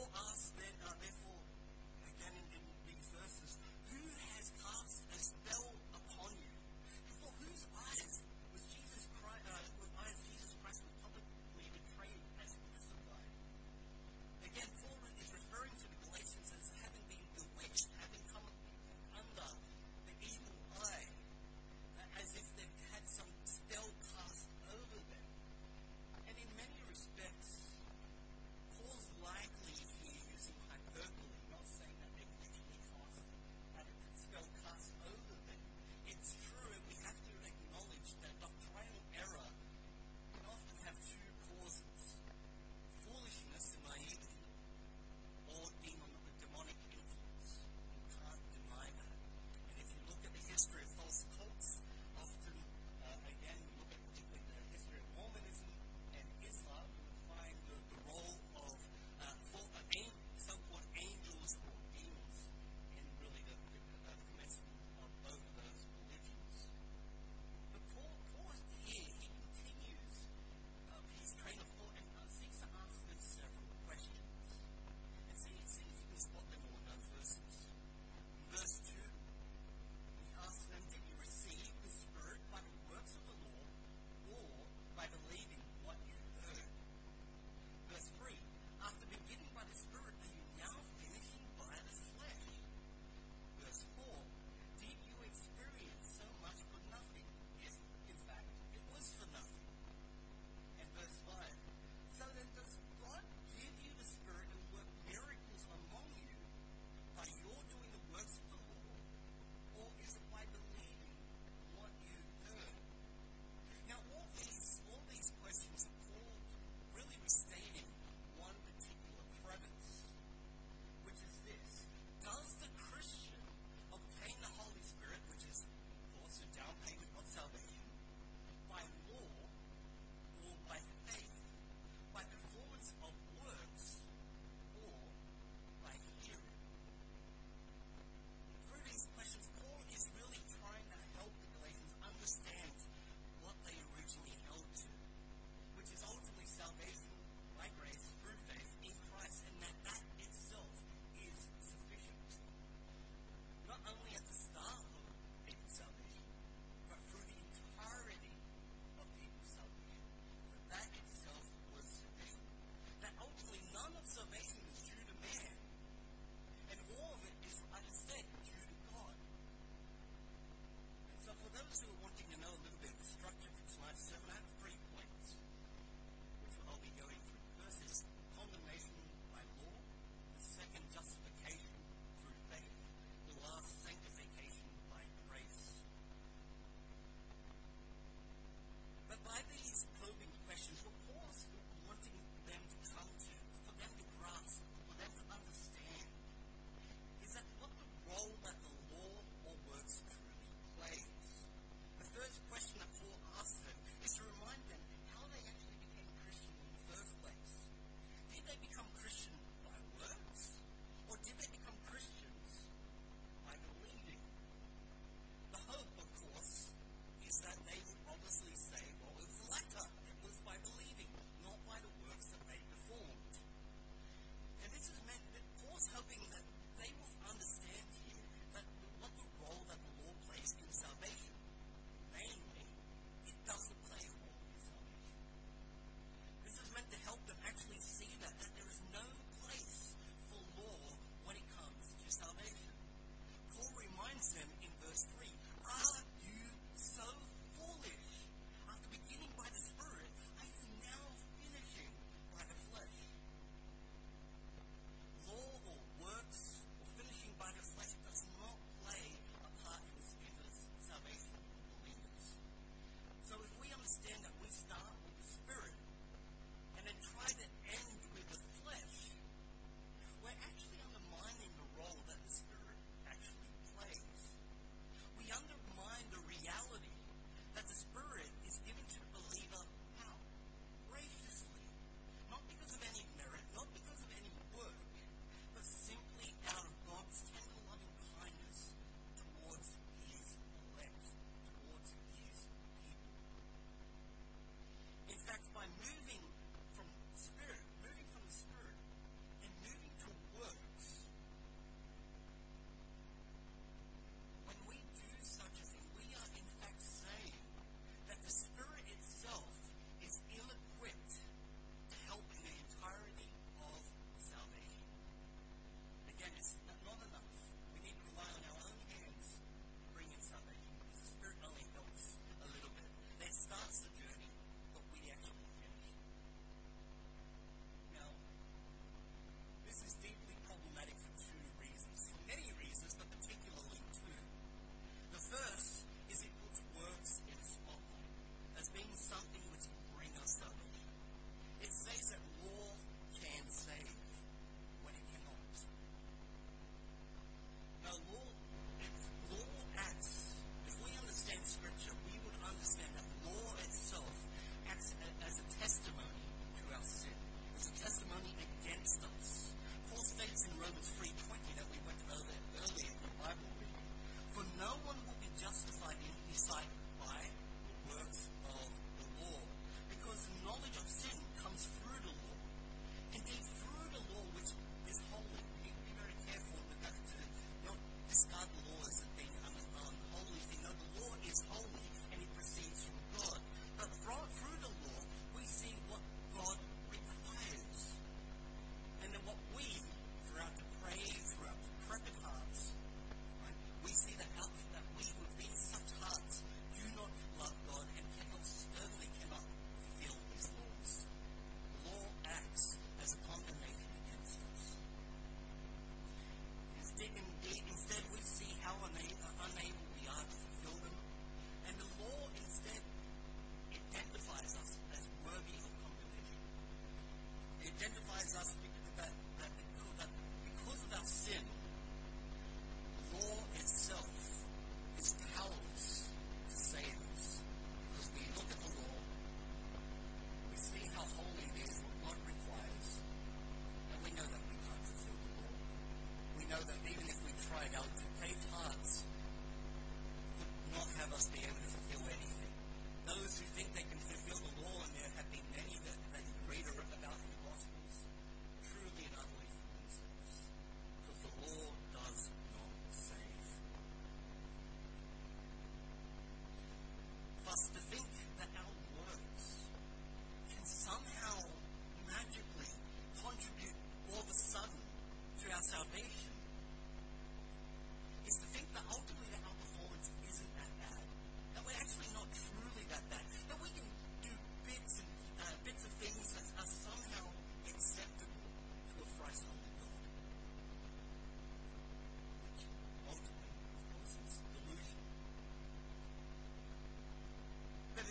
therefore 0.00 0.08
ask, 0.16 0.56
then, 0.56 0.64
uh, 0.86 0.92
therefore. 1.00 1.29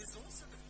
Is 0.02 0.16
also 0.16 0.46
to 0.46 0.69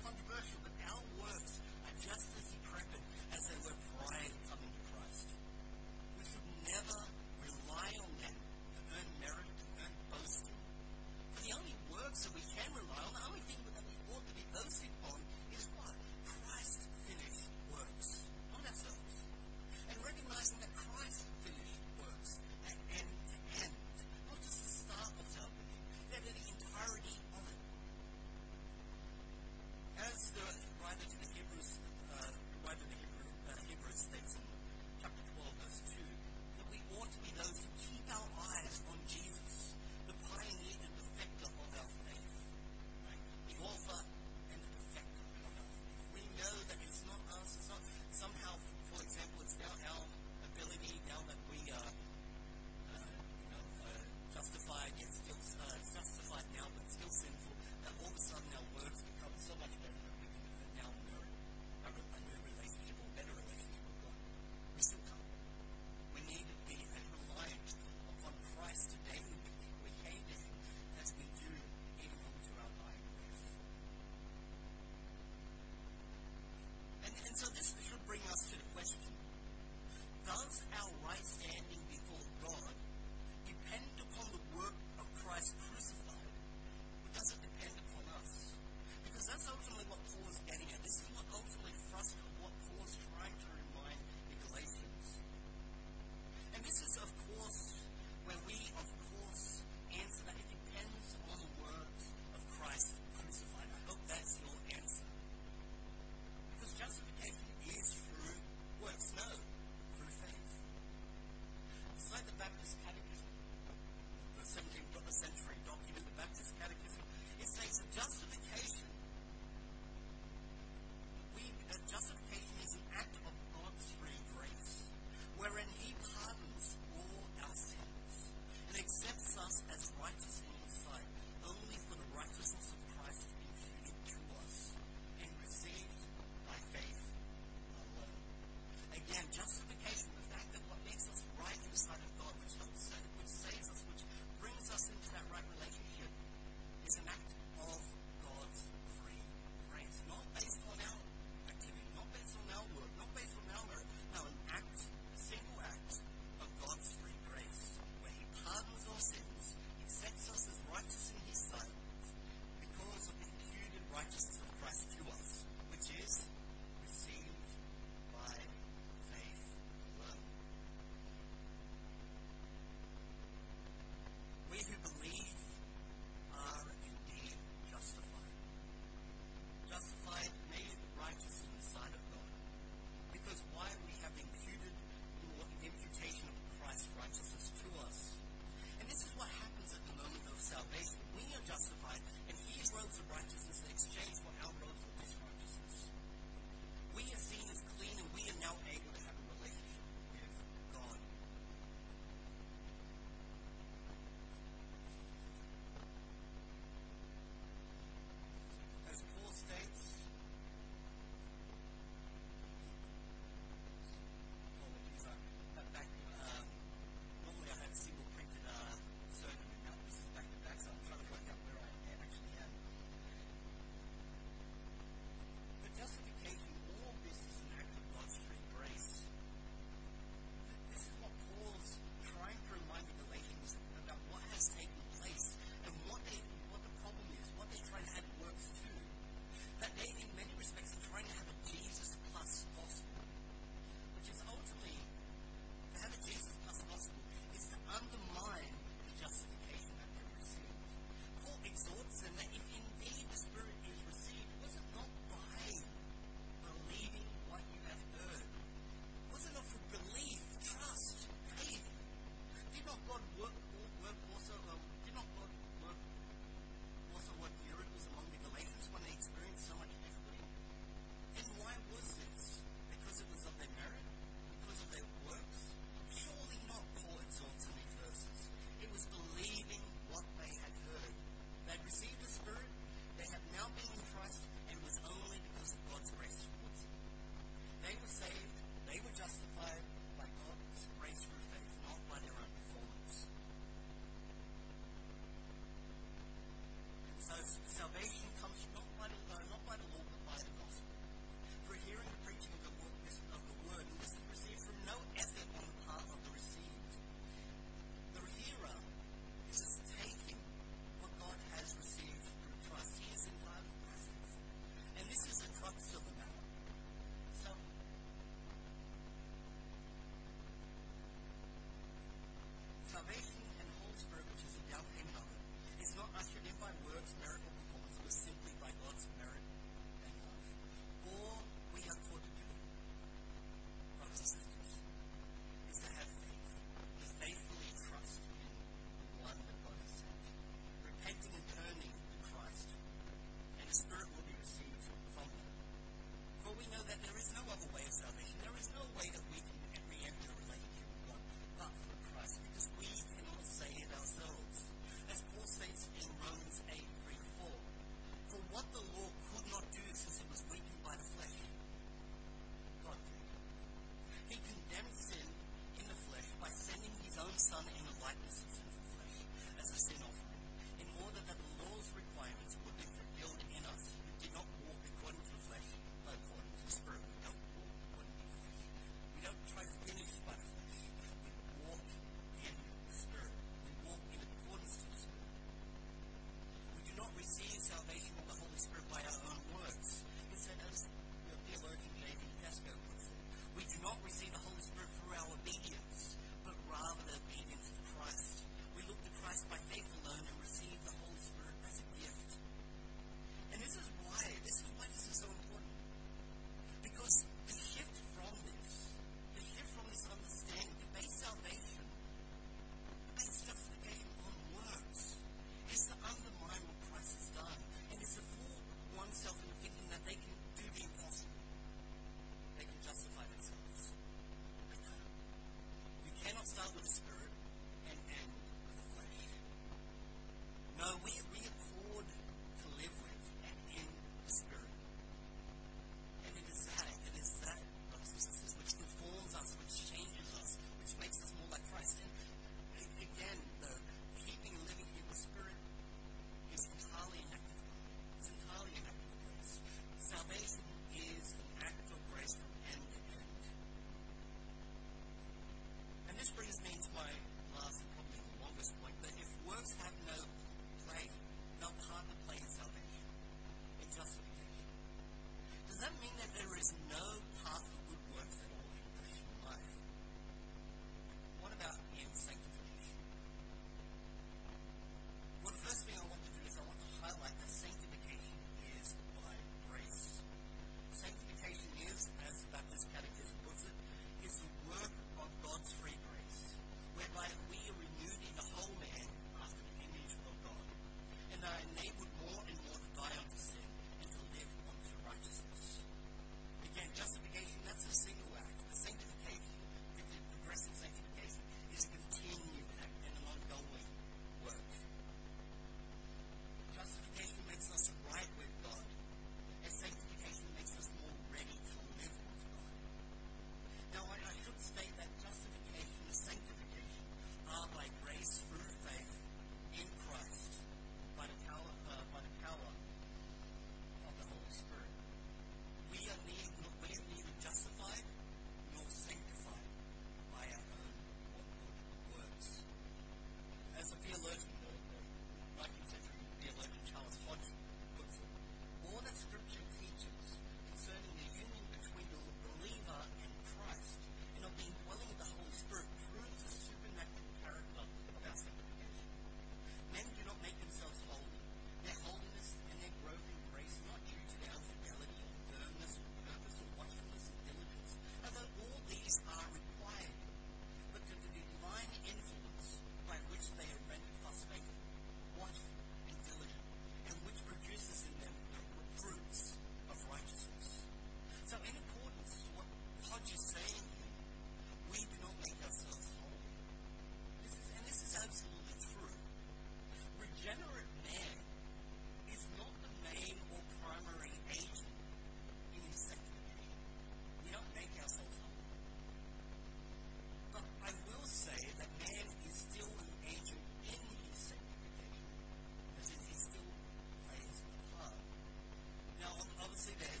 obviously 599.51 599.73
there's 599.79 600.00